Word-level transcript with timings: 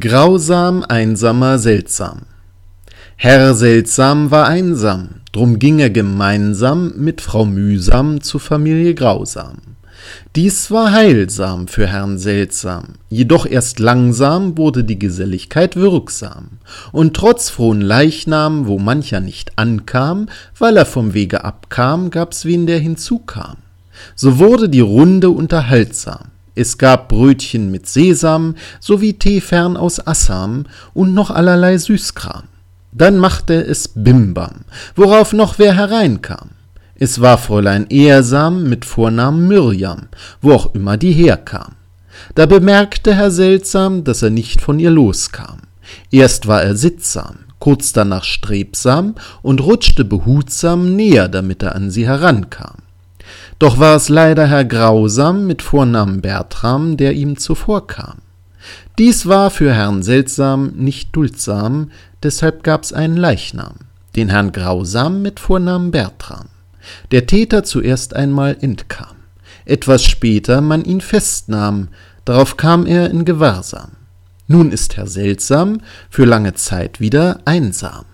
Grausam, 0.00 0.86
einsamer, 0.88 1.58
seltsam. 1.58 2.22
Herr 3.16 3.54
Seltsam 3.54 4.30
war 4.30 4.46
einsam, 4.48 5.20
drum 5.32 5.58
ging 5.58 5.80
er 5.80 5.90
gemeinsam 5.90 6.94
mit 6.96 7.20
Frau 7.20 7.44
Mühsam 7.44 8.22
zu 8.22 8.38
Familie 8.38 8.94
Grausam. 8.94 9.58
Dies 10.34 10.70
war 10.70 10.92
heilsam 10.92 11.68
für 11.68 11.86
Herrn 11.86 12.16
Seltsam, 12.16 12.94
jedoch 13.10 13.44
erst 13.44 13.80
langsam 13.80 14.56
wurde 14.56 14.82
die 14.82 14.98
Geselligkeit 14.98 15.76
wirksam, 15.76 16.52
und 16.92 17.14
trotz 17.14 17.50
frohen 17.50 17.82
Leichnam, 17.82 18.66
wo 18.66 18.78
mancher 18.78 19.20
nicht 19.20 19.58
ankam, 19.58 20.30
weil 20.58 20.78
er 20.78 20.86
vom 20.86 21.12
Wege 21.12 21.44
abkam, 21.44 22.08
gab's 22.08 22.46
wen, 22.46 22.66
der 22.66 22.78
hinzukam. 22.78 23.58
So 24.14 24.38
wurde 24.38 24.70
die 24.70 24.80
Runde 24.80 25.28
unterhaltsam, 25.28 26.31
es 26.54 26.78
gab 26.78 27.08
Brötchen 27.08 27.70
mit 27.70 27.86
Sesam 27.86 28.56
sowie 28.80 29.14
Tee 29.14 29.40
fern 29.40 29.76
aus 29.76 30.06
Assam 30.06 30.64
und 30.92 31.14
noch 31.14 31.30
allerlei 31.30 31.78
Süßkram. 31.78 32.44
Dann 32.92 33.18
machte 33.18 33.54
es 33.54 33.88
Bimbam, 33.88 34.66
worauf 34.94 35.32
noch 35.32 35.58
wer 35.58 35.74
hereinkam. 35.74 36.50
Es 36.94 37.20
war 37.20 37.38
Fräulein 37.38 37.86
Ehrsam 37.88 38.68
mit 38.68 38.84
Vornamen 38.84 39.48
Mirjam, 39.48 40.08
wo 40.42 40.52
auch 40.52 40.74
immer 40.74 40.98
die 40.98 41.12
herkam. 41.12 41.72
Da 42.34 42.44
bemerkte 42.46 43.14
Herr 43.14 43.30
Seltsam, 43.30 44.04
dass 44.04 44.22
er 44.22 44.30
nicht 44.30 44.60
von 44.60 44.78
ihr 44.78 44.90
loskam. 44.90 45.62
Erst 46.10 46.46
war 46.46 46.62
er 46.62 46.76
sittsam, 46.76 47.38
kurz 47.58 47.92
danach 47.92 48.24
strebsam 48.24 49.14
und 49.40 49.62
rutschte 49.62 50.04
behutsam 50.04 50.94
näher, 50.94 51.28
damit 51.28 51.62
er 51.62 51.74
an 51.74 51.90
sie 51.90 52.06
herankam. 52.06 52.81
Doch 53.58 53.78
war 53.78 53.96
es 53.96 54.08
leider 54.08 54.46
Herr 54.46 54.64
Grausam 54.64 55.46
mit 55.46 55.62
Vornamen 55.62 56.20
Bertram, 56.20 56.96
der 56.96 57.12
ihm 57.12 57.36
zuvorkam. 57.38 58.18
Dies 58.98 59.26
war 59.26 59.50
für 59.50 59.72
Herrn 59.72 60.02
Seltsam 60.02 60.72
nicht 60.76 61.14
duldsam, 61.14 61.90
deshalb 62.22 62.62
gab's 62.62 62.92
einen 62.92 63.16
Leichnam, 63.16 63.74
den 64.16 64.28
Herrn 64.28 64.52
Grausam 64.52 65.22
mit 65.22 65.40
Vornamen 65.40 65.90
Bertram. 65.90 66.48
Der 67.10 67.26
Täter 67.26 67.64
zuerst 67.64 68.14
einmal 68.14 68.56
entkam, 68.60 69.16
etwas 69.64 70.04
später 70.04 70.60
man 70.60 70.84
ihn 70.84 71.00
festnahm, 71.00 71.88
darauf 72.24 72.56
kam 72.56 72.86
er 72.86 73.10
in 73.10 73.24
Gewahrsam. 73.24 73.92
Nun 74.46 74.72
ist 74.72 74.96
Herr 74.96 75.06
Seltsam 75.06 75.80
für 76.10 76.24
lange 76.24 76.54
Zeit 76.54 77.00
wieder 77.00 77.40
einsam. 77.44 78.04